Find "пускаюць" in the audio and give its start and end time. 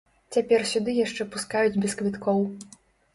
1.35-1.79